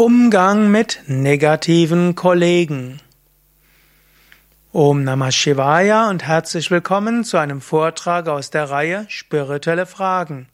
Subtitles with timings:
[0.00, 3.00] Umgang mit negativen Kollegen.
[4.70, 10.46] Om Namah Shivaya und herzlich willkommen zu einem Vortrag aus der Reihe Spirituelle Fragen.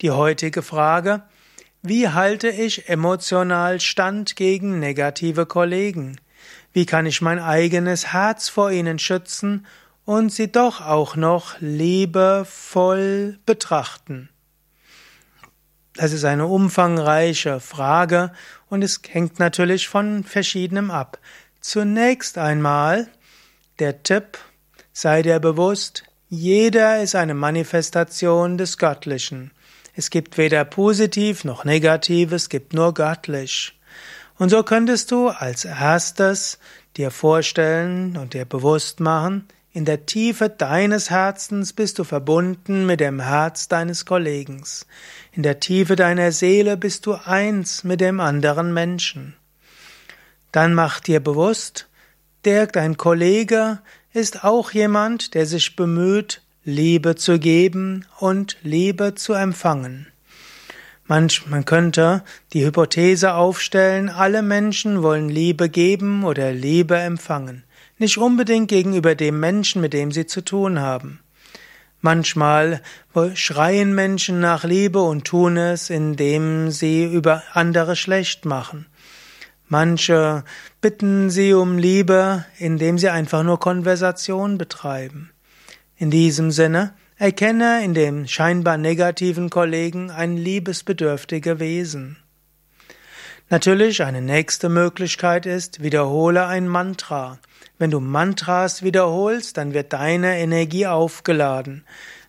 [0.00, 1.22] Die heutige Frage:
[1.82, 6.18] Wie halte ich emotional stand gegen negative Kollegen?
[6.72, 9.66] Wie kann ich mein eigenes Herz vor ihnen schützen
[10.10, 14.28] und sie doch auch noch liebevoll betrachten?
[15.94, 18.32] Das ist eine umfangreiche Frage
[18.68, 21.20] und es hängt natürlich von verschiedenem ab.
[21.60, 23.06] Zunächst einmal
[23.78, 24.38] der Tipp,
[24.92, 29.52] sei dir bewusst, jeder ist eine Manifestation des Göttlichen.
[29.94, 33.78] Es gibt weder positiv noch negativ, es gibt nur göttlich.
[34.38, 36.58] Und so könntest du als erstes
[36.96, 42.98] dir vorstellen und dir bewusst machen, in der Tiefe deines Herzens bist du verbunden mit
[42.98, 44.64] dem Herz deines Kollegen.
[45.32, 49.36] In der Tiefe deiner Seele bist du eins mit dem anderen Menschen.
[50.50, 51.88] Dann mach dir bewusst,
[52.44, 53.78] der dein Kollege
[54.12, 60.09] ist auch jemand, der sich bemüht, Liebe zu geben und Liebe zu empfangen.
[61.10, 67.64] Manch, man könnte die Hypothese aufstellen, alle Menschen wollen Liebe geben oder Liebe empfangen
[68.00, 71.20] nicht unbedingt gegenüber dem Menschen, mit dem sie zu tun haben.
[72.00, 72.80] Manchmal
[73.34, 78.86] schreien Menschen nach Liebe und tun es, indem sie über andere schlecht machen.
[79.68, 80.44] Manche
[80.80, 85.30] bitten sie um Liebe, indem sie einfach nur Konversation betreiben.
[85.96, 92.16] In diesem Sinne, erkenne in dem scheinbar negativen Kollegen ein liebesbedürftige Wesen.
[93.50, 97.38] Natürlich, eine nächste Möglichkeit ist, wiederhole ein Mantra.
[97.76, 101.84] Wenn du Mantras wiederholst, dann wird deine Energie aufgeladen.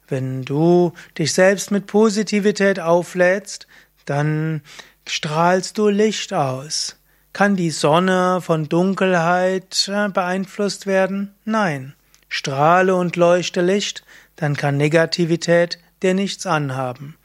[0.09, 3.67] Wenn du dich selbst mit Positivität auflädst,
[4.03, 4.62] dann
[5.08, 6.97] strahlst du Licht aus.
[7.31, 11.34] Kann die Sonne von Dunkelheit äh, beeinflusst werden?
[11.46, 11.94] Nein.
[12.28, 14.03] Strahle und leuchte Licht,
[14.41, 17.16] dann kann Negativität dir nichts anhaben.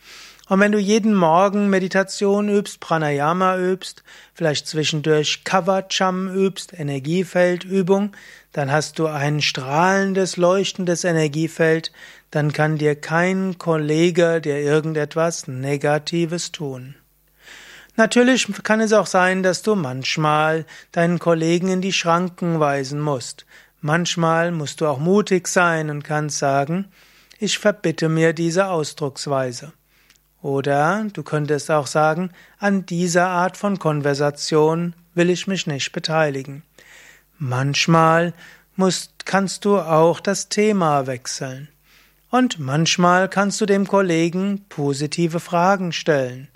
[0.50, 4.04] Und wenn du jeden Morgen Meditation übst, Pranayama übst,
[4.34, 8.12] vielleicht zwischendurch Kavacham übst, Energiefeldübung,
[8.53, 11.91] dann hast du ein strahlendes, leuchtendes Energiefeld,
[12.31, 16.97] dann kann dir kein Kollege dir irgendetwas Negatives tun.
[17.97, 23.47] Natürlich kann es auch sein, dass du manchmal deinen Kollegen in die Schranken weisen musst.
[23.86, 26.86] Manchmal musst du auch mutig sein und kannst sagen,
[27.38, 29.74] ich verbitte mir diese Ausdrucksweise.
[30.42, 36.64] Oder du könntest auch sagen, an dieser Art von Konversation will ich mich nicht beteiligen.
[37.38, 38.34] Manchmal
[38.75, 41.69] musst, kannst du auch das Thema wechseln.
[42.28, 46.48] Und manchmal kannst du dem Kollegen positive Fragen stellen.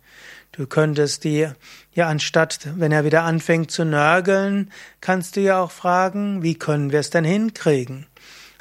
[0.52, 1.54] Du könntest dir,
[1.92, 6.90] ja, anstatt, wenn er wieder anfängt zu nörgeln, kannst du ja auch fragen, wie können
[6.90, 8.06] wir es denn hinkriegen?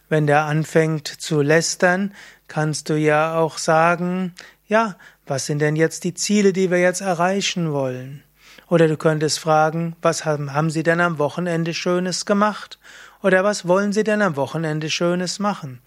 [0.07, 2.13] Wenn der anfängt zu lästern,
[2.47, 4.33] kannst du ja auch sagen,
[4.67, 8.23] ja, was sind denn jetzt die Ziele, die wir jetzt erreichen wollen?
[8.67, 12.77] Oder du könntest fragen, was haben, haben Sie denn am Wochenende Schönes gemacht?
[13.23, 15.81] Oder was wollen Sie denn am Wochenende Schönes machen?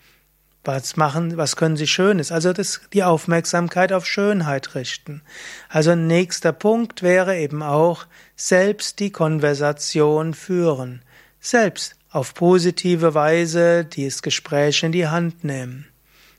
[0.65, 2.31] Was machen, was können Sie Schönes?
[2.31, 5.23] Also das, die Aufmerksamkeit auf Schönheit richten.
[5.69, 8.07] Also nächster Punkt wäre eben auch
[8.37, 11.03] selbst die Konversation führen.
[11.41, 15.89] Selbst auf positive Weise dieses Gespräch in die Hand nehmen.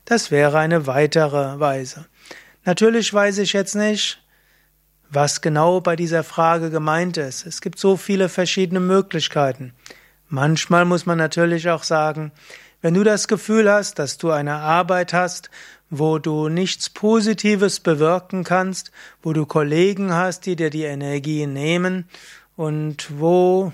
[0.05, 2.05] Das wäre eine weitere Weise.
[2.63, 4.21] Natürlich weiß ich jetzt nicht,
[5.09, 7.45] was genau bei dieser Frage gemeint ist.
[7.45, 9.73] Es gibt so viele verschiedene Möglichkeiten.
[10.29, 12.31] Manchmal muss man natürlich auch sagen,
[12.83, 15.49] wenn du das Gefühl hast, dass du eine Arbeit hast,
[15.89, 22.09] wo du nichts Positives bewirken kannst, wo du Kollegen hast, die dir die Energie nehmen
[22.57, 23.71] und wo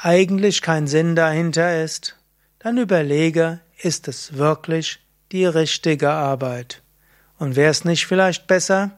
[0.00, 2.16] eigentlich kein Sinn dahinter ist,
[2.60, 6.80] dann überlege, ist es wirklich die richtige Arbeit?
[7.38, 8.92] Und wäre es nicht vielleicht besser,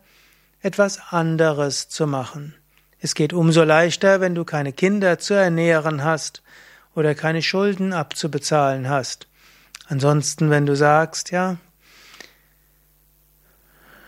[0.63, 2.55] etwas anderes zu machen?
[3.01, 6.45] Es geht umso leichter, wenn du keine Kinder zu ernähren hast
[6.95, 9.27] oder keine Schulden abzubezahlen hast.
[9.89, 11.57] Ansonsten, wenn du sagst, ja,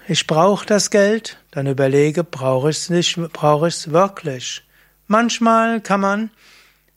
[0.09, 4.65] ich brauche das Geld, dann überlege, brauche ich es nicht, brauche ich es wirklich?
[5.07, 6.31] Manchmal kann man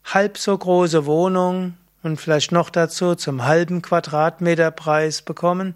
[0.03, 5.75] halb so große Wohnung und vielleicht noch dazu zum halben Quadratmeterpreis bekommen,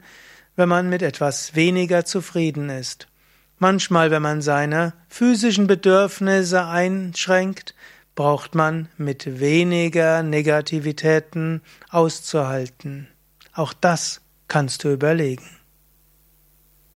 [0.56, 3.08] wenn man mit etwas weniger zufrieden ist.
[3.58, 7.76] Manchmal, wenn man seine physischen Bedürfnisse einschränkt,
[8.20, 13.08] braucht man mit weniger Negativitäten auszuhalten.
[13.54, 14.20] Auch das
[14.50, 15.59] kannst du überlegen.